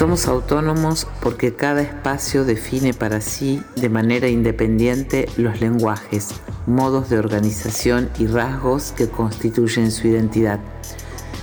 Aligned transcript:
Somos 0.00 0.28
autónomos 0.28 1.06
porque 1.20 1.54
cada 1.54 1.82
espacio 1.82 2.46
define 2.46 2.94
para 2.94 3.20
sí 3.20 3.62
de 3.76 3.90
manera 3.90 4.28
independiente 4.28 5.28
los 5.36 5.60
lenguajes, 5.60 6.30
modos 6.66 7.10
de 7.10 7.18
organización 7.18 8.08
y 8.18 8.26
rasgos 8.26 8.92
que 8.92 9.10
constituyen 9.10 9.92
su 9.92 10.08
identidad. 10.08 10.58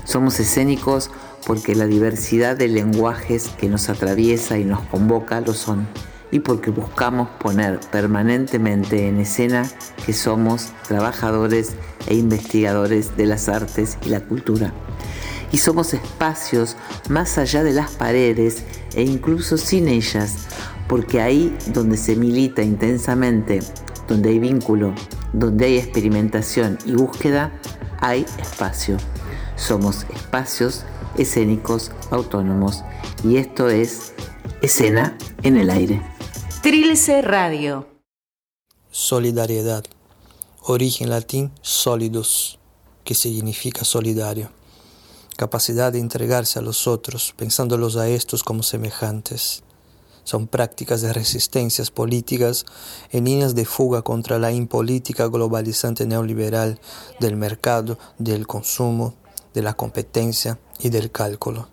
Somos 0.05 0.39
escénicos 0.39 1.11
porque 1.45 1.75
la 1.75 1.85
diversidad 1.85 2.57
de 2.57 2.67
lenguajes 2.67 3.49
que 3.59 3.69
nos 3.69 3.89
atraviesa 3.89 4.57
y 4.57 4.65
nos 4.65 4.81
convoca 4.87 5.39
lo 5.39 5.53
son, 5.53 5.87
y 6.31 6.39
porque 6.39 6.71
buscamos 6.71 7.29
poner 7.39 7.79
permanentemente 7.91 9.07
en 9.07 9.19
escena 9.19 9.69
que 10.03 10.13
somos 10.13 10.71
trabajadores 10.87 11.75
e 12.07 12.15
investigadores 12.15 13.15
de 13.17 13.27
las 13.27 13.49
artes 13.49 13.99
y 14.03 14.09
la 14.09 14.21
cultura 14.21 14.73
y 15.51 15.57
somos 15.57 15.93
espacios 15.93 16.75
más 17.09 17.37
allá 17.37 17.63
de 17.63 17.73
las 17.73 17.91
paredes 17.91 18.63
e 18.95 19.03
incluso 19.03 19.57
sin 19.57 19.87
ellas, 19.87 20.47
porque 20.87 21.21
ahí 21.21 21.55
donde 21.67 21.97
se 21.97 22.15
milita 22.15 22.61
intensamente, 22.61 23.59
donde 24.07 24.29
hay 24.29 24.39
vínculo, 24.39 24.93
donde 25.33 25.65
hay 25.65 25.77
experimentación 25.77 26.77
y 26.85 26.93
búsqueda, 26.93 27.51
hay 27.99 28.25
espacio. 28.39 28.97
Somos 29.55 30.05
espacios 30.13 30.83
escénicos 31.17 31.91
autónomos 32.11 32.83
y 33.23 33.37
esto 33.37 33.69
es 33.69 34.13
escena 34.61 35.17
en 35.43 35.57
el 35.57 35.69
aire. 35.69 36.01
Trilce 36.61 37.21
Radio. 37.21 37.87
Solidaridad. 38.91 39.83
Origen 40.61 41.09
latín 41.09 41.51
solidus, 41.61 42.59
que 43.05 43.15
significa 43.15 43.85
solidario 43.85 44.56
capacidad 45.37 45.93
de 45.93 45.99
entregarse 45.99 46.59
a 46.59 46.63
los 46.63 46.87
otros, 46.87 47.33
pensándolos 47.37 47.95
a 47.95 48.09
estos 48.09 48.43
como 48.43 48.63
semejantes. 48.63 49.63
Son 50.25 50.47
prácticas 50.47 51.01
de 51.01 51.13
resistencias 51.13 51.89
políticas 51.89 52.65
en 53.11 53.23
líneas 53.23 53.55
de 53.55 53.63
fuga 53.63 54.01
contra 54.01 54.39
la 54.39 54.51
impolítica 54.51 55.27
globalizante 55.27 56.05
neoliberal 56.05 56.81
del 57.21 57.37
mercado, 57.37 57.97
del 58.17 58.45
consumo, 58.45 59.13
de 59.53 59.61
la 59.61 59.75
competencia 59.75 60.59
y 60.79 60.89
del 60.89 61.11
cálculo. 61.11 61.69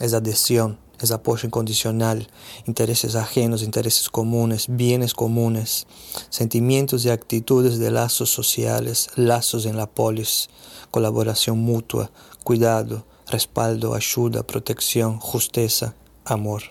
Es 0.00 0.14
adhesión, 0.14 0.78
es 1.02 1.10
apoyo 1.10 1.46
incondicional, 1.46 2.28
intereses 2.66 3.16
ajenos, 3.16 3.62
intereses 3.62 4.08
comunes, 4.08 4.66
bienes 4.68 5.14
comunes, 5.14 5.86
sentimientos 6.30 7.04
y 7.04 7.10
actitudes 7.10 7.78
de 7.78 7.90
lazos 7.90 8.30
sociales, 8.30 9.10
lazos 9.16 9.66
en 9.66 9.76
la 9.76 9.86
polis, 9.86 10.48
colaboración 10.90 11.58
mutua, 11.58 12.10
cuidado, 12.44 13.04
respaldo, 13.28 13.94
ayuda, 13.94 14.42
protección, 14.44 15.18
justicia, 15.18 15.94
amor. 16.24 16.62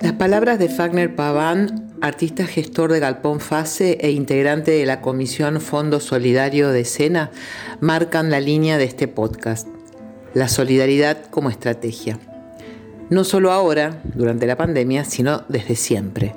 Las 0.00 0.12
palabras 0.12 0.58
de 0.58 0.68
Fagner 0.68 1.16
Paván, 1.16 1.85
artista 2.00 2.46
gestor 2.46 2.92
de 2.92 3.00
Galpón 3.00 3.40
Fase 3.40 3.98
e 4.00 4.10
integrante 4.10 4.70
de 4.70 4.86
la 4.86 5.00
Comisión 5.00 5.60
Fondo 5.60 6.00
Solidario 6.00 6.70
de 6.70 6.84
Sena, 6.84 7.30
marcan 7.80 8.30
la 8.30 8.40
línea 8.40 8.78
de 8.78 8.84
este 8.84 9.08
podcast, 9.08 9.68
la 10.34 10.48
solidaridad 10.48 11.26
como 11.30 11.50
estrategia. 11.50 12.18
No 13.10 13.24
solo 13.24 13.52
ahora, 13.52 14.02
durante 14.14 14.46
la 14.46 14.56
pandemia, 14.56 15.04
sino 15.04 15.44
desde 15.48 15.76
siempre, 15.76 16.34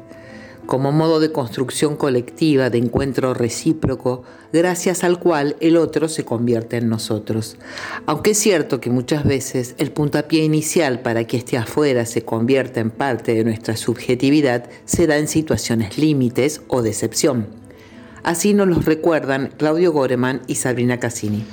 como 0.70 0.92
modo 0.92 1.20
de 1.20 1.32
construcción 1.32 1.96
colectiva, 1.96 2.70
de 2.70 2.78
encuentro 2.78 3.34
recíproco, 3.34 4.22
gracias 4.54 5.04
al 5.04 5.18
cual 5.18 5.56
el 5.62 5.78
otro 5.78 6.08
se 6.08 6.26
convierte 6.26 6.78
en 6.78 6.90
nosotros. 6.90 7.58
Aunque 8.06 8.32
es 8.32 8.38
cierto 8.38 8.80
que 8.80 8.92
muchas 8.92 9.24
veces 9.24 9.74
el 9.80 9.92
puntapié 9.92 10.44
inicial 10.44 11.02
para 11.02 11.26
que 11.26 11.38
este 11.38 11.58
afuera 11.58 12.06
se 12.06 12.22
convierta 12.22 12.82
en 12.82 12.92
parte 12.92 13.34
de 13.34 13.44
nuestra 13.44 13.76
subjetividad 13.76 14.70
se 14.86 15.08
da 15.08 15.18
en 15.18 15.28
situaciones 15.28 15.98
límites 15.98 16.62
o 16.68 16.84
decepción. 16.84 17.48
Así 18.22 18.54
nos 18.54 18.68
los 18.68 18.86
recuerdan 18.86 19.52
Claudio 19.58 19.92
Goreman 19.92 20.44
y 20.46 20.54
Sabrina 20.54 21.00
Cassini. 21.00 21.44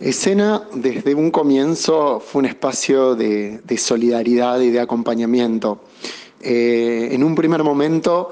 Escena 0.00 0.64
desde 0.74 1.14
un 1.14 1.30
comienzo 1.30 2.18
fue 2.18 2.40
un 2.40 2.46
espacio 2.46 3.14
de, 3.14 3.60
solidaridad 3.78 4.58
y 4.58 4.70
de 4.70 4.80
acompañamiento. 4.80 5.84
Eh, 6.40 7.08
en 7.10 7.24
un 7.24 7.34
primer 7.34 7.64
momento, 7.64 8.30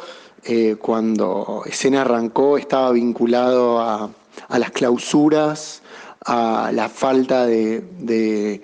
eh, 0.49 0.77
cuando 0.81 1.63
Escena 1.67 2.03
arrancó, 2.03 2.59
estaba 2.59 2.93
vinculado 2.93 3.81
a, 3.81 4.11
las 4.59 4.71
clausuras, 4.71 5.83
a 6.25 6.71
la 6.73 6.89
falta 6.89 7.47
de, 7.47 8.63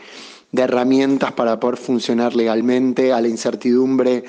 herramientas 0.54 1.32
para 1.32 1.58
poder 1.58 1.76
funcionar 1.78 2.34
legalmente, 2.36 3.12
a 3.12 3.20
la 3.20 3.28
incertidumbre 3.28 4.24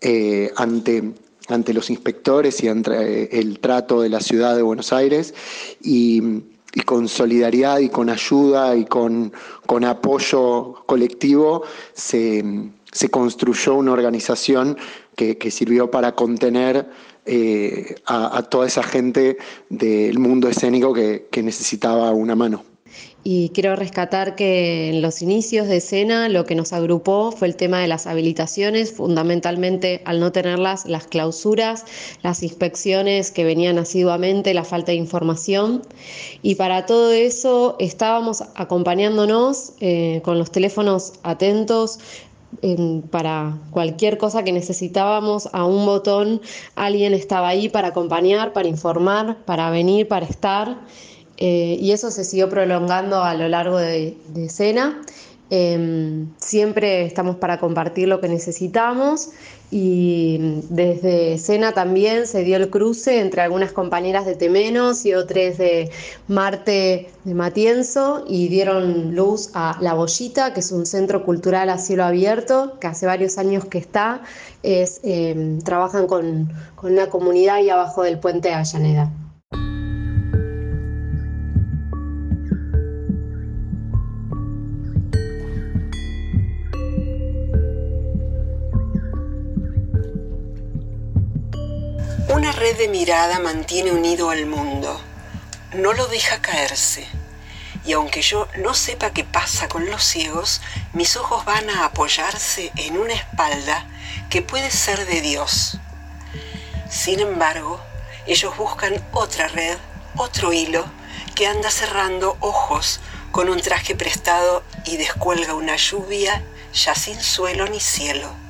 eh, 0.00 0.52
ante, 0.56 1.12
ante 1.48 1.72
los 1.72 1.90
inspectores 1.90 2.62
y 2.62 2.68
ante 2.68 3.38
el 3.38 3.58
trato 3.58 4.00
de 4.00 4.08
la 4.08 4.20
ciudad 4.20 4.54
de 4.54 4.62
Buenos 4.62 4.92
Aires. 4.92 5.34
Y 5.80 6.42
y 6.74 6.80
con 6.82 7.08
solidaridad 7.08 7.78
y 7.78 7.88
con 7.88 8.08
ayuda 8.08 8.74
y 8.76 8.84
con, 8.86 9.32
con 9.66 9.84
apoyo 9.84 10.82
colectivo 10.86 11.62
se, 11.92 12.70
construyó 13.10 13.74
una 13.74 13.92
organización 13.92 14.76
que, 15.16 15.50
sirvió 15.50 15.90
para 15.90 16.12
contener 16.12 16.88
eh, 17.26 17.96
a, 18.06 18.42
toda 18.42 18.66
esa 18.66 18.82
gente 18.82 19.36
del 19.68 20.18
mundo 20.18 20.48
escénico 20.48 20.92
que 20.92 21.42
necesitaba 21.42 22.10
una 22.12 22.34
mano. 22.34 22.64
Y 23.24 23.50
quiero 23.50 23.76
rescatar 23.76 24.34
que 24.34 24.88
en 24.88 25.00
los 25.00 25.22
inicios 25.22 25.68
de 25.68 25.76
escena 25.76 26.28
lo 26.28 26.44
que 26.44 26.56
nos 26.56 26.72
agrupó 26.72 27.30
fue 27.30 27.46
el 27.46 27.54
tema 27.54 27.78
de 27.80 27.86
las 27.86 28.08
habilitaciones, 28.08 28.92
fundamentalmente 28.92 30.02
al 30.04 30.18
no 30.18 30.32
tenerlas, 30.32 30.86
las 30.86 31.06
clausuras, 31.06 31.84
las 32.22 32.42
inspecciones 32.42 33.30
que 33.30 33.44
venían 33.44 33.78
asiduamente, 33.78 34.54
la 34.54 34.64
falta 34.64 34.90
de 34.90 34.98
información. 34.98 35.82
Y 36.42 36.56
para 36.56 36.84
todo 36.84 37.12
eso 37.12 37.76
estábamos 37.78 38.42
acompañándonos 38.56 39.74
eh, 39.78 40.20
con 40.24 40.38
los 40.40 40.50
teléfonos 40.50 41.12
atentos, 41.22 42.00
para 43.10 43.58
cualquier 43.70 44.18
cosa 44.18 44.42
que 44.42 44.52
necesitábamos 44.52 45.48
a 45.52 45.64
un 45.64 45.86
botón, 45.86 46.40
alguien 46.76 47.14
estaba 47.14 47.48
ahí 47.48 47.68
para 47.68 47.88
acompañar, 47.88 48.52
para 48.52 48.68
informar, 48.68 49.38
para 49.44 49.70
venir, 49.70 50.08
para 50.08 50.26
estar. 50.26 50.80
Eh, 51.38 51.76
y 51.80 51.92
eso 51.92 52.10
se 52.10 52.24
siguió 52.24 52.48
prolongando 52.48 53.22
a 53.22 53.34
lo 53.34 53.48
largo 53.48 53.78
de, 53.78 54.16
de 54.28 54.44
escena. 54.44 55.02
Em, 55.54 56.30
siempre 56.38 57.04
estamos 57.04 57.36
para 57.36 57.60
compartir 57.60 58.08
lo 58.08 58.22
que 58.22 58.28
necesitamos 58.28 59.32
y 59.70 60.62
desde 60.70 61.34
escena 61.34 61.72
también 61.72 62.26
se 62.26 62.42
dio 62.42 62.56
el 62.56 62.70
cruce 62.70 63.20
entre 63.20 63.42
algunas 63.42 63.70
compañeras 63.70 64.24
de 64.24 64.34
Temenos 64.34 65.04
y 65.04 65.12
otras 65.12 65.58
de 65.58 65.90
Marte 66.26 67.10
de 67.24 67.34
Matienzo 67.34 68.24
y 68.26 68.48
dieron 68.48 69.14
luz 69.14 69.50
a 69.52 69.76
La 69.82 69.92
Bollita, 69.92 70.54
que 70.54 70.60
es 70.60 70.72
un 70.72 70.86
centro 70.86 71.22
cultural 71.22 71.68
a 71.68 71.76
cielo 71.76 72.04
abierto, 72.04 72.78
que 72.80 72.86
hace 72.86 73.04
varios 73.04 73.36
años 73.36 73.66
que 73.66 73.76
está, 73.76 74.22
es, 74.62 75.00
em, 75.02 75.60
trabajan 75.60 76.06
con, 76.06 76.50
con 76.76 76.92
una 76.92 77.08
comunidad 77.10 77.56
ahí 77.56 77.68
abajo 77.68 78.04
del 78.04 78.18
puente 78.18 78.54
de. 78.54 79.10
Red 92.62 92.78
de 92.78 92.86
mirada 92.86 93.40
mantiene 93.40 93.90
unido 93.90 94.30
al 94.30 94.46
mundo, 94.46 95.00
no 95.74 95.94
lo 95.94 96.06
deja 96.06 96.40
caerse. 96.40 97.08
Y 97.84 97.92
aunque 97.94 98.22
yo 98.22 98.46
no 98.58 98.72
sepa 98.72 99.10
qué 99.10 99.24
pasa 99.24 99.68
con 99.68 99.90
los 99.90 100.04
ciegos, 100.04 100.60
mis 100.92 101.16
ojos 101.16 101.44
van 101.44 101.68
a 101.70 101.86
apoyarse 101.86 102.70
en 102.76 102.98
una 102.98 103.14
espalda 103.14 103.84
que 104.30 104.42
puede 104.42 104.70
ser 104.70 105.06
de 105.06 105.20
Dios. 105.20 105.80
Sin 106.88 107.18
embargo, 107.18 107.80
ellos 108.28 108.56
buscan 108.56 108.94
otra 109.10 109.48
red, 109.48 109.76
otro 110.16 110.52
hilo, 110.52 110.84
que 111.34 111.48
anda 111.48 111.68
cerrando 111.68 112.36
ojos 112.38 113.00
con 113.32 113.48
un 113.48 113.60
traje 113.60 113.96
prestado 113.96 114.62
y 114.84 114.98
descuelga 114.98 115.54
una 115.54 115.74
lluvia 115.74 116.44
ya 116.72 116.94
sin 116.94 117.20
suelo 117.20 117.66
ni 117.66 117.80
cielo. 117.80 118.41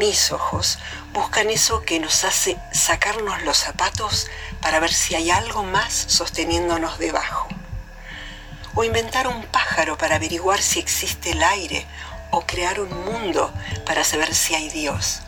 Mis 0.00 0.32
ojos 0.32 0.78
buscan 1.12 1.50
eso 1.50 1.82
que 1.82 2.00
nos 2.00 2.24
hace 2.24 2.56
sacarnos 2.72 3.42
los 3.42 3.58
zapatos 3.58 4.28
para 4.62 4.80
ver 4.80 4.94
si 4.94 5.14
hay 5.14 5.30
algo 5.30 5.62
más 5.62 5.92
sosteniéndonos 5.92 6.98
debajo. 6.98 7.48
O 8.74 8.82
inventar 8.82 9.28
un 9.28 9.42
pájaro 9.42 9.98
para 9.98 10.16
averiguar 10.16 10.62
si 10.62 10.78
existe 10.78 11.32
el 11.32 11.42
aire. 11.42 11.86
O 12.30 12.46
crear 12.46 12.80
un 12.80 12.88
mundo 13.04 13.52
para 13.84 14.02
saber 14.02 14.34
si 14.34 14.54
hay 14.54 14.70
Dios. 14.70 15.20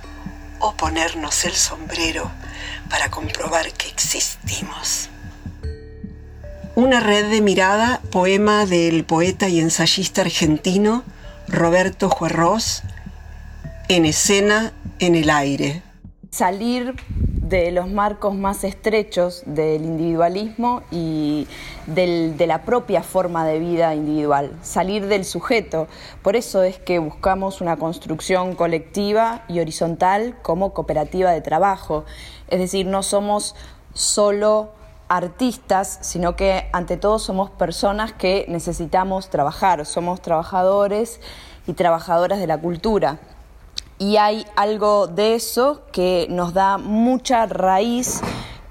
o 0.59 0.73
ponernos 0.75 1.45
el 1.45 1.55
sombrero 1.55 2.31
para 2.89 3.11
comprobar 3.11 3.71
que 3.73 3.89
existimos. 3.89 5.11
Una 6.77 7.01
red 7.01 7.29
de 7.31 7.43
mirada, 7.43 8.01
poema 8.11 8.65
del 8.65 9.05
poeta 9.05 9.49
y 9.49 9.61
ensayista 9.61 10.23
argentino 10.23 11.05
Roberto 11.49 12.09
Juarros, 12.09 12.85
en 13.97 14.06
escena, 14.06 14.73
en 15.00 15.17
el 15.17 15.29
aire. 15.29 15.83
Salir 16.31 16.94
de 17.06 17.71
los 17.73 17.91
marcos 17.91 18.35
más 18.35 18.65
estrechos 18.65 19.43
del 19.44 19.85
individualismo 19.85 20.81
y 20.91 21.47
de 21.87 22.47
la 22.47 22.62
propia 22.62 23.03
forma 23.03 23.44
de 23.44 23.59
vida 23.59 23.94
individual, 23.94 24.56
salir 24.62 25.09
del 25.09 25.27
sujeto. 25.27 25.89
Por 26.23 26.37
eso 26.37 26.62
es 26.62 26.79
que 26.79 27.00
buscamos 27.00 27.61
una 27.61 27.77
construcción 27.77 28.55
colectiva 28.55 29.44
y 29.47 29.61
horizontal 29.61 30.39
como 30.41 30.73
cooperativa 30.73 31.31
de 31.31 31.43
trabajo. 31.43 32.06
Es 32.49 32.61
decir, 32.61 32.87
no 32.87 33.03
somos 33.03 33.55
solo 33.93 34.71
artistas, 35.09 35.99
sino 36.00 36.35
que 36.35 36.71
ante 36.73 36.97
todo 36.97 37.19
somos 37.19 37.50
personas 37.50 38.15
que 38.15 38.47
necesitamos 38.49 39.29
trabajar, 39.29 39.85
somos 39.85 40.23
trabajadores 40.23 41.21
y 41.67 41.75
trabajadoras 41.75 42.39
de 42.39 42.47
la 42.47 42.56
cultura 42.56 43.19
y 44.03 44.17
hay 44.17 44.45
algo 44.57 45.07
de 45.07 45.37
eso 45.37 45.83
que 45.93 46.27
nos 46.29 46.55
da 46.55 46.77
mucha 46.77 47.47
raíz 47.47 48.21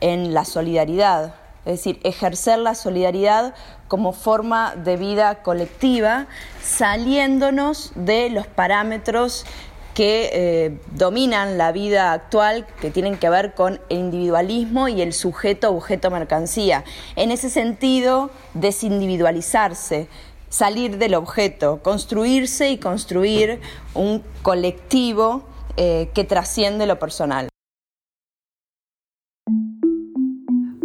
en 0.02 0.34
la 0.34 0.44
solidaridad, 0.44 1.36
es 1.64 1.78
decir, 1.78 2.02
ejercer 2.04 2.60
la 2.60 2.76
solidaridad 2.76 3.56
como 3.88 4.12
forma 4.12 4.76
de 4.76 4.98
vida 4.98 5.42
colectiva, 5.42 6.28
saliéndonos 6.62 7.94
de 7.96 8.30
los 8.30 8.46
parámetros 8.46 9.46
que 9.94 10.32
eh, 10.34 10.82
dominan 10.96 11.58
la 11.58 11.72
vida 11.72 12.12
actual, 12.12 12.68
que 12.82 12.92
tienen 12.92 13.18
que 13.18 13.30
ver 13.30 13.54
con 13.54 13.80
el 13.88 14.00
individualismo 14.00 14.90
y 14.90 15.02
el 15.02 15.14
sujeto 15.14 15.70
objeto 15.70 16.12
mercancía. 16.12 16.84
En 17.16 17.32
ese 17.32 17.50
sentido, 17.50 18.32
desindividualizarse, 18.54 20.10
salir 20.52 20.98
del 20.98 21.16
objeto, 21.16 21.80
construirse 21.82 22.70
y 22.70 22.78
construir 22.78 23.60
un 23.96 24.22
colectivo 24.44 25.44
eh, 25.78 26.10
que 26.14 26.26
trasciende 26.26 26.86
lo 26.86 27.00
personal. 27.00 27.48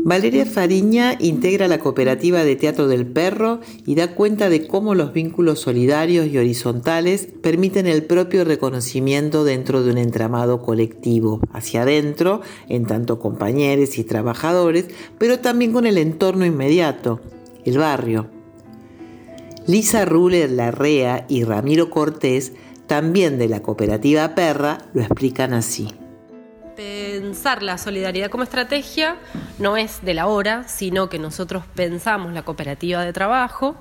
Valeria 0.08 0.46
Fariña 0.46 1.16
integra 1.18 1.66
la 1.66 1.80
cooperativa 1.80 2.44
de 2.44 2.54
teatro 2.54 2.86
del 2.86 3.08
perro 3.08 3.58
y 3.86 3.96
da 3.96 4.14
cuenta 4.14 4.48
de 4.48 4.68
cómo 4.68 4.94
los 4.94 5.12
vínculos 5.12 5.58
solidarios 5.58 6.28
y 6.28 6.38
horizontales 6.38 7.26
permiten 7.42 7.88
el 7.88 8.04
propio 8.04 8.44
reconocimiento 8.44 9.42
dentro 9.42 9.82
de 9.82 9.90
un 9.90 9.98
entramado 9.98 10.62
colectivo, 10.62 11.40
hacia 11.52 11.82
adentro, 11.82 12.40
en 12.68 12.86
tanto 12.86 13.18
compañeros 13.18 13.98
y 13.98 14.04
trabajadores, 14.04 14.86
pero 15.18 15.40
también 15.40 15.72
con 15.72 15.86
el 15.86 15.98
entorno 15.98 16.46
inmediato, 16.46 17.20
el 17.64 17.78
barrio. 17.78 18.35
Lisa 19.66 20.04
Ruller 20.04 20.48
Larrea 20.48 21.24
y 21.28 21.42
Ramiro 21.42 21.90
Cortés, 21.90 22.52
también 22.86 23.36
de 23.36 23.48
la 23.48 23.62
cooperativa 23.62 24.36
Perra, 24.36 24.78
lo 24.94 25.02
explican 25.02 25.52
así. 25.52 25.92
Pensar 26.76 27.64
la 27.64 27.76
solidaridad 27.76 28.30
como 28.30 28.44
estrategia 28.44 29.16
no 29.58 29.76
es 29.76 30.04
de 30.04 30.14
la 30.14 30.28
hora, 30.28 30.68
sino 30.68 31.08
que 31.08 31.18
nosotros 31.18 31.64
pensamos 31.74 32.32
la 32.32 32.42
cooperativa 32.42 33.04
de 33.04 33.12
trabajo 33.12 33.74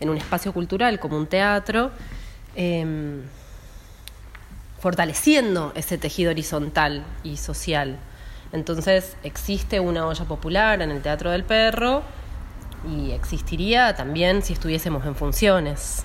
en 0.00 0.10
un 0.10 0.18
espacio 0.18 0.52
cultural 0.52 1.00
como 1.00 1.16
un 1.16 1.26
teatro, 1.26 1.92
em, 2.54 3.22
fortaleciendo 4.80 5.72
ese 5.74 5.96
tejido 5.96 6.30
horizontal 6.30 7.04
y 7.24 7.38
social. 7.38 7.98
Entonces 8.52 9.16
existe 9.22 9.80
una 9.80 10.06
olla 10.06 10.26
popular 10.26 10.82
en 10.82 10.90
el 10.90 11.00
Teatro 11.00 11.30
del 11.30 11.44
Perro 11.44 12.02
y 12.88 13.12
existiría 13.12 13.94
también 13.94 14.42
si 14.42 14.52
estuviésemos 14.52 15.04
en 15.06 15.14
funciones. 15.14 16.04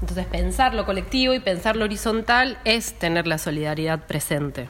Entonces 0.00 0.26
pensar 0.26 0.74
lo 0.74 0.84
colectivo 0.84 1.32
y 1.34 1.40
pensar 1.40 1.76
lo 1.76 1.84
horizontal 1.84 2.58
es 2.64 2.98
tener 2.98 3.26
la 3.26 3.38
solidaridad 3.38 4.06
presente, 4.06 4.68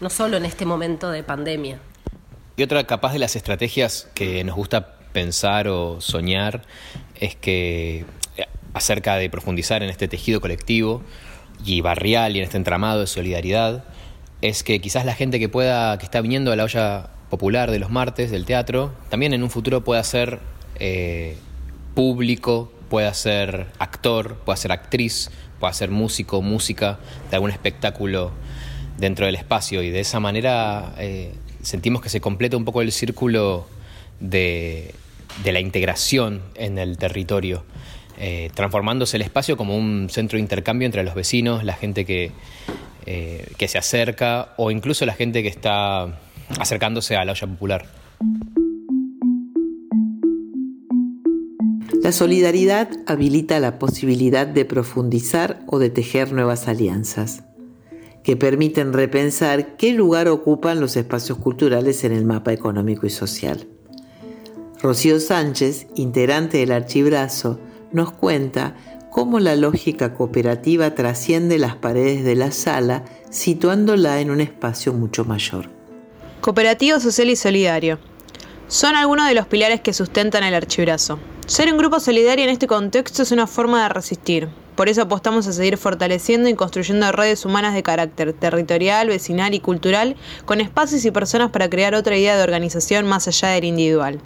no 0.00 0.10
solo 0.10 0.36
en 0.36 0.44
este 0.44 0.66
momento 0.66 1.10
de 1.10 1.22
pandemia. 1.22 1.78
Y 2.56 2.62
otra 2.62 2.84
capaz 2.84 3.14
de 3.14 3.18
las 3.18 3.34
estrategias 3.34 4.10
que 4.14 4.44
nos 4.44 4.54
gusta 4.54 4.98
pensar 5.12 5.68
o 5.68 6.00
soñar 6.00 6.62
es 7.16 7.34
que 7.34 8.04
eh, 8.36 8.46
acerca 8.74 9.16
de 9.16 9.30
profundizar 9.30 9.82
en 9.82 9.88
este 9.88 10.08
tejido 10.08 10.40
colectivo 10.40 11.02
y 11.64 11.80
barrial 11.80 12.36
y 12.36 12.40
en 12.40 12.44
este 12.44 12.58
entramado 12.58 13.00
de 13.00 13.06
solidaridad, 13.06 13.84
es 14.42 14.62
que 14.62 14.80
quizás 14.80 15.06
la 15.06 15.14
gente 15.14 15.38
que 15.38 15.48
pueda, 15.48 15.96
que 15.98 16.04
está 16.04 16.20
viniendo 16.20 16.52
a 16.52 16.56
la 16.56 16.64
olla 16.64 17.10
popular 17.32 17.70
de 17.70 17.78
los 17.78 17.90
martes 17.90 18.30
del 18.30 18.44
teatro, 18.44 18.92
también 19.08 19.32
en 19.32 19.42
un 19.42 19.48
futuro 19.48 19.82
pueda 19.82 20.04
ser 20.04 20.38
eh, 20.78 21.38
público, 21.94 22.70
pueda 22.90 23.14
ser 23.14 23.68
actor, 23.78 24.36
pueda 24.44 24.58
ser 24.58 24.70
actriz, 24.70 25.30
pueda 25.58 25.72
ser 25.72 25.90
músico, 25.90 26.42
música 26.42 26.98
de 27.30 27.36
algún 27.36 27.50
espectáculo 27.50 28.32
dentro 28.98 29.24
del 29.24 29.36
espacio. 29.36 29.82
Y 29.82 29.88
de 29.88 30.00
esa 30.00 30.20
manera 30.20 30.92
eh, 30.98 31.32
sentimos 31.62 32.02
que 32.02 32.10
se 32.10 32.20
completa 32.20 32.58
un 32.58 32.66
poco 32.66 32.82
el 32.82 32.92
círculo 32.92 33.66
de, 34.20 34.94
la 35.42 35.60
integración 35.60 36.42
en 36.54 36.76
el 36.76 36.98
territorio, 36.98 37.64
eh, 38.18 38.50
transformándose 38.52 39.16
el 39.16 39.22
espacio 39.22 39.56
como 39.56 39.74
un 39.74 40.10
centro 40.10 40.36
de 40.36 40.42
intercambio 40.42 40.84
entre 40.84 41.02
los 41.02 41.14
vecinos, 41.14 41.64
la 41.64 41.72
gente 41.72 42.04
que, 42.04 42.30
que 43.06 43.68
se 43.68 43.78
acerca 43.78 44.50
o 44.58 44.70
incluso 44.70 45.06
la 45.06 45.14
gente 45.14 45.42
que 45.42 45.48
está 45.48 46.18
acercándose 46.58 47.16
a 47.16 47.24
la 47.24 47.32
olla 47.32 47.46
popular. 47.46 47.86
La 52.02 52.10
solidaridad 52.10 52.88
habilita 53.06 53.60
la 53.60 53.78
posibilidad 53.78 54.46
de 54.46 54.64
profundizar 54.64 55.60
o 55.68 55.78
de 55.78 55.88
tejer 55.88 56.32
nuevas 56.32 56.66
alianzas, 56.66 57.44
que 58.24 58.36
permiten 58.36 58.92
repensar 58.92 59.76
qué 59.76 59.92
lugar 59.92 60.26
ocupan 60.26 60.80
los 60.80 60.96
espacios 60.96 61.38
culturales 61.38 62.02
en 62.02 62.12
el 62.12 62.24
mapa 62.24 62.52
económico 62.52 63.06
y 63.06 63.10
social. 63.10 63.68
Rocío 64.80 65.20
Sánchez, 65.20 65.86
integrante 65.94 66.58
del 66.58 66.72
Archibrazo, 66.72 67.60
nos 67.92 68.10
cuenta 68.10 68.74
cómo 69.12 69.38
la 69.38 69.54
lógica 69.54 70.14
cooperativa 70.14 70.96
trasciende 70.96 71.58
las 71.58 71.76
paredes 71.76 72.24
de 72.24 72.34
la 72.34 72.50
sala, 72.50 73.04
situándola 73.30 74.20
en 74.20 74.32
un 74.32 74.40
espacio 74.40 74.92
mucho 74.92 75.24
mayor. 75.24 75.81
Cooperativo 76.42 76.98
social 76.98 77.30
y 77.30 77.36
solidario. 77.36 78.00
Son 78.66 78.96
algunos 78.96 79.28
de 79.28 79.34
los 79.34 79.46
pilares 79.46 79.80
que 79.80 79.92
sustentan 79.92 80.42
el 80.42 80.56
archibrazo. 80.56 81.20
Ser 81.46 81.70
un 81.70 81.78
grupo 81.78 82.00
solidario 82.00 82.42
en 82.42 82.50
este 82.50 82.66
contexto 82.66 83.22
es 83.22 83.30
una 83.30 83.46
forma 83.46 83.84
de 83.84 83.90
resistir. 83.90 84.48
Por 84.74 84.88
eso 84.88 85.02
apostamos 85.02 85.46
a 85.46 85.52
seguir 85.52 85.78
fortaleciendo 85.78 86.48
y 86.48 86.54
construyendo 86.54 87.12
redes 87.12 87.44
humanas 87.44 87.74
de 87.74 87.84
carácter 87.84 88.32
territorial, 88.32 89.06
vecinal 89.06 89.54
y 89.54 89.60
cultural, 89.60 90.16
con 90.44 90.60
espacios 90.60 91.04
y 91.04 91.12
personas 91.12 91.52
para 91.52 91.70
crear 91.70 91.94
otra 91.94 92.16
idea 92.16 92.36
de 92.36 92.42
organización 92.42 93.06
más 93.06 93.28
allá 93.28 93.50
del 93.50 93.62
individual. 93.62 94.18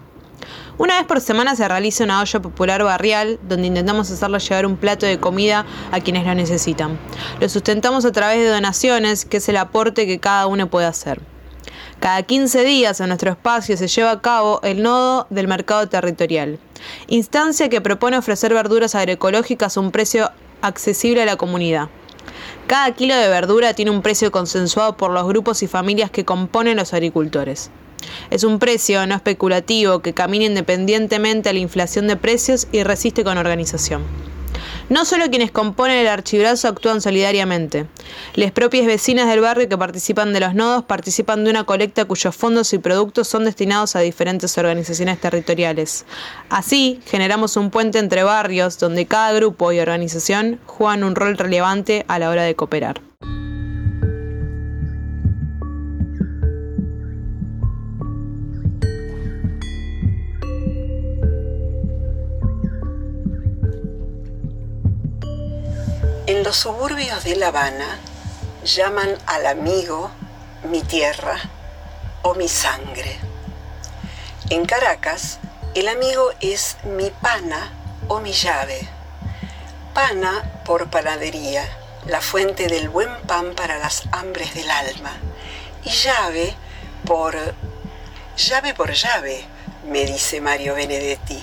Una 0.79 0.97
vez 0.97 1.05
por 1.05 1.21
semana 1.21 1.55
se 1.55 1.69
realiza 1.69 2.05
una 2.05 2.23
olla 2.23 2.41
popular 2.41 2.83
barrial 2.83 3.39
donde 3.47 3.67
intentamos 3.67 4.11
hacerle 4.11 4.39
llegar 4.39 4.65
un 4.65 4.79
plato 4.79 5.05
de 5.05 5.21
comida 5.21 5.67
a 5.93 6.01
quienes 6.01 6.25
lo 6.25 6.35
necesitan. 6.35 6.99
Lo 7.43 7.49
sustentamos 7.51 8.07
a 8.07 8.13
través 8.13 8.39
de 8.39 8.49
donaciones, 8.49 9.27
que 9.27 9.37
es 9.37 9.49
el 9.51 9.59
aporte 9.59 10.07
que 10.07 10.19
cada 10.19 10.47
uno 10.47 10.71
puede 10.71 10.87
hacer. 10.87 11.21
Cada 12.01 12.23
15 12.23 12.65
días 12.65 13.01
en 13.01 13.09
nuestro 13.09 13.31
espacio 13.31 13.77
se 13.77 13.89
lleva 13.89 14.11
a 14.11 14.21
cabo 14.21 14.61
el 14.63 14.83
nodo 14.83 15.27
del 15.31 15.49
mercado 15.49 15.89
territorial, 15.89 16.59
instancia 17.09 17.71
que 17.71 17.81
propone 17.81 18.19
ofrecer 18.19 18.53
verduras 18.53 18.95
agroecológicas 18.95 19.77
a 19.77 19.81
un 19.81 19.91
precio 19.91 20.31
accesible 20.61 21.23
a 21.23 21.27
la 21.27 21.37
comunidad. 21.37 21.89
Cada 22.67 22.93
kilo 22.93 23.17
de 23.17 23.29
verdura 23.29 23.73
tiene 23.73 23.91
un 23.91 24.03
precio 24.03 24.31
consensuado 24.31 24.97
por 24.99 25.11
los 25.11 25.27
grupos 25.27 25.63
y 25.63 25.69
familias 25.69 26.11
que 26.11 26.27
componen 26.27 26.77
los 26.77 26.93
agricultores. 26.93 27.71
Es 28.31 28.45
un 28.45 28.59
precio 28.59 29.07
no 29.07 29.15
especulativo 29.15 30.01
que 30.01 30.13
camina 30.13 30.45
independientemente 30.45 31.49
a 31.49 31.55
la 31.55 31.61
inflación 31.61 32.09
de 32.09 32.17
precios 32.17 32.69
y 32.73 32.83
resiste 32.83 33.25
con 33.25 33.39
organización. 33.39 34.03
No 34.89 35.05
solo 35.05 35.29
quienes 35.29 35.51
componen 35.51 35.99
el 35.99 36.09
archibrazo 36.09 36.69
actúan 36.69 37.01
solidariamente. 37.01 37.87
Las 38.35 38.53
propias 38.53 38.87
vecinas 38.87 39.29
del 39.29 39.41
barrio 39.41 39.69
que 39.69 39.77
participan 39.77 40.33
de 40.33 40.41
los 40.41 40.55
nodos 40.55 40.85
participan 40.85 41.45
de 41.45 41.51
una 41.51 41.65
colecta 41.65 42.05
cuyos 42.05 42.37
fondos 42.37 42.73
y 42.73 42.79
productos 42.79 43.29
son 43.29 43.45
destinados 43.45 43.97
a 43.97 44.01
diferentes 44.01 44.57
organizaciones 44.59 45.21
territoriales. 45.21 46.05
Así, 46.51 47.01
generamos 47.07 47.57
un 47.57 47.71
puente 47.71 47.99
entre 47.99 48.23
barrios 48.23 48.79
donde 48.79 49.07
cada 49.07 49.33
grupo 49.33 49.73
y 49.73 49.81
organización 49.81 50.61
juegan 50.67 51.05
un 51.05 51.17
rol 51.17 51.37
relevante 51.37 52.05
a 52.09 52.19
la 52.19 52.31
hora 52.31 52.43
de 52.43 52.55
cooperar. 52.55 53.06
Los 66.47 66.59
suburbios 66.59 67.25
de 67.25 67.35
La 67.35 67.49
Habana, 67.49 67.99
llaman 68.63 69.19
al 69.27 69.47
amigo 69.47 70.13
mi 70.71 70.81
tierra 70.81 71.41
o 72.23 72.35
mi 72.35 72.47
sangre. 72.47 73.19
En 74.51 74.65
Caracas, 74.65 75.41
el 75.75 75.89
amigo 75.89 76.31
es 76.39 76.77
mi 76.85 77.11
pana 77.11 77.73
o 78.07 78.21
mi 78.21 78.31
llave. 78.31 78.79
Pana 79.93 80.63
por 80.65 80.89
panadería, 80.89 81.69
la 82.07 82.21
fuente 82.21 82.69
del 82.69 82.91
buen 82.91 83.13
pan 83.23 83.57
para 83.57 83.79
las 83.79 84.05
hambres 84.13 84.55
del 84.55 84.71
alma. 84.71 85.17
Y 85.83 85.91
llave 85.91 86.55
por... 87.07 87.35
llave 88.37 88.73
por 88.73 88.93
llave, 88.93 89.45
me 89.91 90.05
dice 90.05 90.41
Mario 90.41 90.77
Benedetti. 90.77 91.43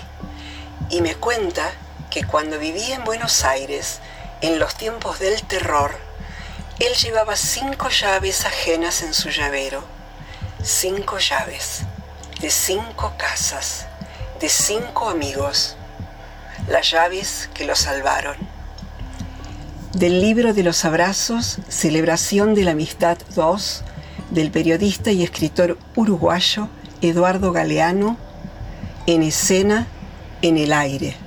Y 0.90 1.02
me 1.02 1.16
cuenta 1.16 1.74
que 2.10 2.24
cuando 2.24 2.58
vivía 2.58 2.96
en 2.96 3.04
Buenos 3.04 3.44
Aires, 3.44 4.00
en 4.44 4.60
los 4.60 4.76
tiempos 4.76 5.20
del 5.20 5.42
terror, 5.44 5.92
él 6.80 6.94
llevaba 7.02 7.36
cinco 7.38 7.88
llaves 7.90 8.46
ajenas 8.46 9.02
en 9.02 9.14
su 9.14 9.30
llavero. 9.30 9.84
Cinco 10.62 11.18
llaves 11.18 11.84
de 12.42 12.50
cinco 12.50 13.14
casas, 13.18 13.88
de 14.42 14.50
cinco 14.50 15.10
amigos. 15.10 15.78
Las 16.68 16.92
llaves 16.92 17.50
que 17.54 17.64
lo 17.64 17.74
salvaron. 17.74 18.36
Del 19.94 20.20
libro 20.20 20.54
de 20.54 20.64
los 20.64 20.84
abrazos, 20.84 21.60
Celebración 21.70 22.54
de 22.54 22.66
la 22.66 22.72
Amistad 22.72 23.18
2, 23.36 23.84
del 24.32 24.52
periodista 24.52 25.12
y 25.14 25.24
escritor 25.24 25.78
uruguayo 25.96 26.68
Eduardo 27.02 27.54
Galeano, 27.54 28.18
en 29.08 29.24
escena, 29.24 29.88
en 30.42 30.58
el 30.58 30.74
aire. 30.74 31.23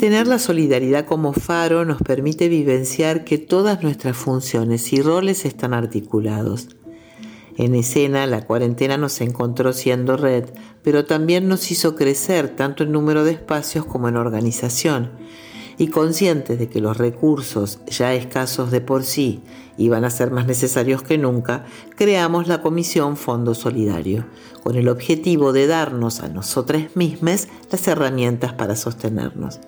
Tener 0.00 0.26
la 0.26 0.38
solidaridad 0.38 1.04
como 1.04 1.34
faro 1.34 1.84
nos 1.84 2.00
permite 2.00 2.48
vivenciar 2.48 3.22
que 3.22 3.36
todas 3.36 3.82
nuestras 3.82 4.16
funciones 4.16 4.94
y 4.94 5.02
roles 5.02 5.44
están 5.44 5.74
articulados. 5.74 6.68
En 7.58 7.74
escena, 7.74 8.26
la 8.26 8.46
cuarentena 8.46 8.96
nos 8.96 9.20
encontró 9.20 9.74
siendo 9.74 10.16
red, 10.16 10.46
pero 10.82 11.04
también 11.04 11.48
nos 11.48 11.70
hizo 11.70 11.96
crecer 11.96 12.48
tanto 12.56 12.84
en 12.84 12.92
número 12.92 13.24
de 13.24 13.32
espacios 13.32 13.84
como 13.84 14.08
en 14.08 14.16
organización. 14.16 15.10
Y 15.76 15.88
conscientes 15.88 16.58
de 16.58 16.70
que 16.70 16.80
los 16.80 16.96
recursos, 16.96 17.80
ya 17.86 18.14
escasos 18.14 18.70
de 18.70 18.80
por 18.80 19.04
sí, 19.04 19.42
iban 19.76 20.06
a 20.06 20.10
ser 20.10 20.30
más 20.30 20.46
necesarios 20.46 21.02
que 21.02 21.18
nunca, 21.18 21.66
creamos 21.94 22.48
la 22.48 22.62
Comisión 22.62 23.18
Fondo 23.18 23.54
Solidario, 23.54 24.24
con 24.62 24.76
el 24.76 24.88
objetivo 24.88 25.52
de 25.52 25.66
darnos 25.66 26.20
a 26.20 26.30
nosotros 26.30 26.84
mismos 26.94 27.48
las 27.70 27.86
herramientas 27.86 28.54
para 28.54 28.76
sostenernos. 28.76 29.60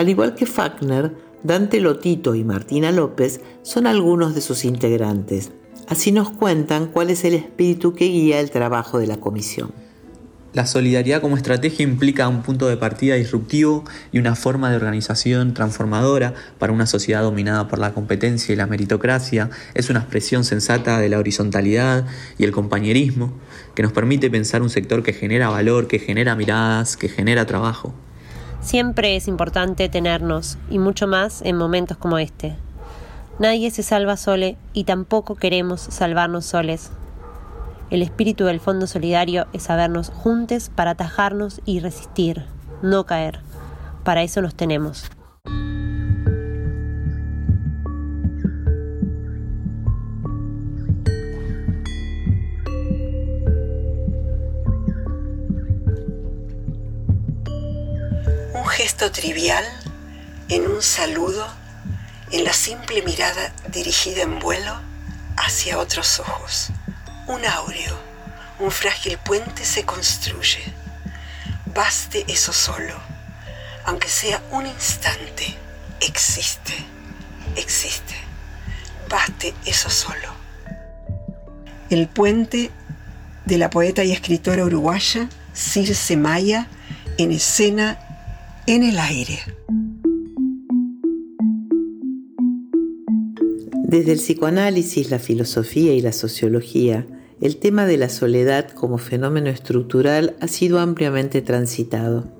Al 0.00 0.08
igual 0.08 0.34
que 0.34 0.46
Fagner, 0.46 1.14
Dante 1.42 1.78
Lotito 1.78 2.34
y 2.34 2.42
Martina 2.42 2.90
López 2.90 3.42
son 3.60 3.86
algunos 3.86 4.34
de 4.34 4.40
sus 4.40 4.64
integrantes. 4.64 5.50
Así 5.88 6.10
nos 6.10 6.30
cuentan 6.30 6.86
cuál 6.86 7.10
es 7.10 7.22
el 7.26 7.34
espíritu 7.34 7.92
que 7.92 8.06
guía 8.06 8.40
el 8.40 8.50
trabajo 8.50 8.98
de 8.98 9.06
la 9.06 9.18
comisión. 9.18 9.72
La 10.54 10.64
solidaridad 10.64 11.20
como 11.20 11.36
estrategia 11.36 11.82
implica 11.82 12.26
un 12.28 12.40
punto 12.40 12.66
de 12.66 12.78
partida 12.78 13.16
disruptivo 13.16 13.84
y 14.10 14.18
una 14.18 14.36
forma 14.36 14.70
de 14.70 14.76
organización 14.76 15.52
transformadora 15.52 16.32
para 16.58 16.72
una 16.72 16.86
sociedad 16.86 17.22
dominada 17.22 17.68
por 17.68 17.78
la 17.78 17.92
competencia 17.92 18.54
y 18.54 18.56
la 18.56 18.66
meritocracia. 18.66 19.50
Es 19.74 19.90
una 19.90 20.00
expresión 20.00 20.44
sensata 20.44 20.98
de 20.98 21.10
la 21.10 21.18
horizontalidad 21.18 22.06
y 22.38 22.44
el 22.44 22.52
compañerismo 22.52 23.34
que 23.74 23.82
nos 23.82 23.92
permite 23.92 24.30
pensar 24.30 24.62
un 24.62 24.70
sector 24.70 25.02
que 25.02 25.12
genera 25.12 25.50
valor, 25.50 25.88
que 25.88 25.98
genera 25.98 26.36
miradas, 26.36 26.96
que 26.96 27.10
genera 27.10 27.44
trabajo. 27.44 27.92
Siempre 28.60 29.16
es 29.16 29.26
importante 29.26 29.88
tenernos, 29.88 30.58
y 30.68 30.78
mucho 30.78 31.06
más 31.06 31.40
en 31.42 31.56
momentos 31.56 31.96
como 31.96 32.18
este. 32.18 32.56
Nadie 33.38 33.70
se 33.70 33.82
salva 33.82 34.18
sole 34.18 34.58
y 34.74 34.84
tampoco 34.84 35.34
queremos 35.34 35.80
salvarnos 35.80 36.44
soles. 36.44 36.90
El 37.88 38.02
espíritu 38.02 38.44
del 38.44 38.60
Fondo 38.60 38.86
Solidario 38.86 39.46
es 39.54 39.62
sabernos 39.62 40.10
juntos 40.10 40.70
para 40.74 40.90
atajarnos 40.90 41.62
y 41.64 41.80
resistir, 41.80 42.44
no 42.82 43.06
caer. 43.06 43.40
Para 44.04 44.22
eso 44.22 44.42
nos 44.42 44.54
tenemos. 44.54 45.10
Trivial, 59.08 59.64
en 60.50 60.66
un 60.66 60.82
saludo, 60.82 61.46
en 62.30 62.44
la 62.44 62.52
simple 62.52 63.00
mirada 63.02 63.52
dirigida 63.68 64.22
en 64.22 64.38
vuelo 64.38 64.78
hacia 65.38 65.78
otros 65.78 66.20
ojos. 66.20 66.68
Un 67.26 67.44
áureo, 67.46 67.98
un 68.58 68.70
frágil 68.70 69.16
puente 69.24 69.64
se 69.64 69.84
construye. 69.84 70.60
Baste 71.74 72.24
eso 72.28 72.52
solo, 72.52 72.94
aunque 73.86 74.08
sea 74.08 74.42
un 74.50 74.66
instante, 74.66 75.56
existe, 76.00 76.74
existe. 77.56 78.14
Baste 79.08 79.54
eso 79.64 79.88
solo. 79.88 80.28
El 81.88 82.06
puente 82.06 82.70
de 83.46 83.58
la 83.58 83.70
poeta 83.70 84.04
y 84.04 84.12
escritora 84.12 84.64
uruguaya 84.64 85.28
Circe 85.54 86.16
Maya 86.16 86.68
en 87.18 87.32
escena 87.32 88.09
en 88.70 88.84
el 88.84 89.00
aire. 89.00 89.40
Desde 93.82 94.12
el 94.12 94.18
psicoanálisis, 94.18 95.10
la 95.10 95.18
filosofía 95.18 95.92
y 95.92 96.00
la 96.00 96.12
sociología, 96.12 97.04
el 97.40 97.56
tema 97.56 97.84
de 97.84 97.96
la 97.96 98.08
soledad 98.08 98.70
como 98.70 98.98
fenómeno 98.98 99.50
estructural 99.50 100.36
ha 100.40 100.46
sido 100.46 100.78
ampliamente 100.78 101.42
transitado. 101.42 102.30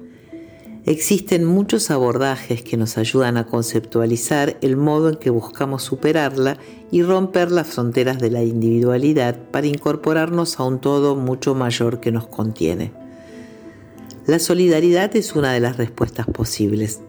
Existen 0.86 1.44
muchos 1.44 1.90
abordajes 1.90 2.62
que 2.62 2.76
nos 2.76 2.96
ayudan 2.96 3.36
a 3.36 3.48
conceptualizar 3.48 4.56
el 4.62 4.76
modo 4.76 5.08
en 5.08 5.16
que 5.16 5.30
buscamos 5.30 5.82
superarla 5.82 6.58
y 6.92 7.02
romper 7.02 7.50
las 7.50 7.66
fronteras 7.66 8.20
de 8.20 8.30
la 8.30 8.44
individualidad 8.44 9.36
para 9.50 9.66
incorporarnos 9.66 10.60
a 10.60 10.62
un 10.62 10.80
todo 10.80 11.16
mucho 11.16 11.56
mayor 11.56 11.98
que 11.98 12.12
nos 12.12 12.28
contiene. 12.28 12.99
La 14.30 14.38
solidaridad 14.38 15.16
es 15.16 15.34
una 15.34 15.52
de 15.52 15.58
las 15.58 15.76
respuestas 15.76 16.24
posibles 16.24 17.00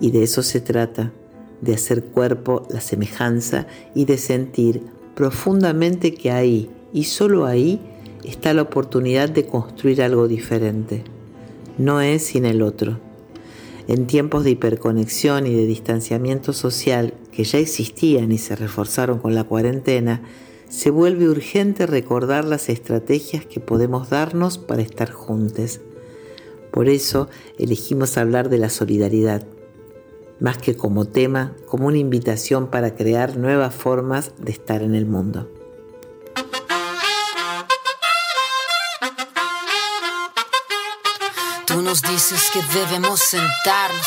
y 0.00 0.10
de 0.10 0.24
eso 0.24 0.42
se 0.42 0.60
trata, 0.60 1.12
de 1.60 1.74
hacer 1.74 2.02
cuerpo 2.02 2.66
la 2.68 2.80
semejanza 2.80 3.68
y 3.94 4.04
de 4.04 4.18
sentir 4.18 4.82
profundamente 5.14 6.12
que 6.12 6.32
ahí 6.32 6.68
y 6.92 7.04
solo 7.04 7.46
ahí 7.46 7.80
está 8.24 8.52
la 8.52 8.62
oportunidad 8.62 9.28
de 9.28 9.46
construir 9.46 10.02
algo 10.02 10.26
diferente. 10.26 11.04
No 11.78 12.00
es 12.00 12.24
sin 12.24 12.44
el 12.44 12.62
otro. 12.62 12.98
En 13.86 14.08
tiempos 14.08 14.42
de 14.42 14.50
hiperconexión 14.50 15.46
y 15.46 15.54
de 15.54 15.66
distanciamiento 15.66 16.52
social 16.52 17.14
que 17.30 17.44
ya 17.44 17.60
existían 17.60 18.32
y 18.32 18.38
se 18.38 18.56
reforzaron 18.56 19.20
con 19.20 19.36
la 19.36 19.44
cuarentena, 19.44 20.20
se 20.68 20.90
vuelve 20.90 21.28
urgente 21.28 21.86
recordar 21.86 22.44
las 22.44 22.68
estrategias 22.68 23.46
que 23.46 23.60
podemos 23.60 24.10
darnos 24.10 24.58
para 24.58 24.82
estar 24.82 25.12
juntos 25.12 25.78
por 26.76 26.90
eso 26.90 27.30
elegimos 27.58 28.18
hablar 28.18 28.50
de 28.50 28.58
la 28.58 28.68
solidaridad, 28.68 29.46
más 30.40 30.58
que 30.58 30.76
como 30.76 31.06
tema, 31.06 31.54
como 31.66 31.86
una 31.86 31.96
invitación 31.96 32.66
para 32.66 32.94
crear 32.94 33.38
nuevas 33.38 33.74
formas 33.74 34.32
de 34.36 34.52
estar 34.52 34.82
en 34.82 34.94
el 34.94 35.06
mundo. 35.06 35.50
Tú 41.64 41.80
nos 41.80 42.02
dices 42.02 42.50
que 42.52 42.60
debemos 42.78 43.20
sentarnos, 43.20 44.06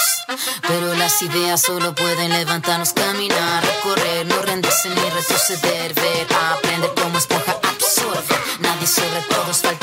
pero 0.67 0.93
las 0.93 1.23
ideas 1.23 1.63
solo 1.63 1.95
pueden 1.95 2.29
levantarnos, 2.29 2.93
caminar, 2.93 3.63
recorrer, 3.63 4.27
no 4.27 4.39
rendirse 4.43 4.89
ni 4.89 5.09
retroceder, 5.09 5.95
ver, 5.95 6.27
aprender 6.53 6.91
como 7.01 7.17
esponja 7.17 7.53
absorbe. 7.63 8.35
Nadie 8.59 8.85
sobre 8.85 9.21
todos, 9.27 9.57
faltan 9.57 9.78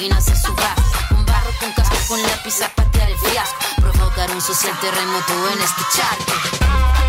Con 0.00 1.26
barro, 1.26 1.50
con 1.60 1.70
casco, 1.74 1.94
con 2.08 2.22
lápiz 2.22 2.62
a 2.62 2.70
patear 2.70 3.10
el 3.10 3.18
fiasco. 3.18 3.58
Provocar 3.82 4.30
un 4.30 4.40
social 4.40 4.72
terremoto 4.80 5.50
en 5.52 5.60
este 5.60 5.82
charco. 5.94 6.99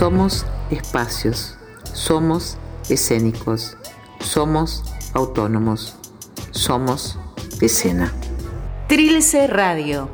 Somos 0.00 0.46
espacios, 0.70 1.58
somos 1.92 2.56
escénicos, 2.88 3.76
somos 4.20 4.82
autónomos, 5.12 5.94
somos 6.52 7.18
escena. 7.60 8.10
Trilce 8.88 9.46
Radio. 9.46 10.08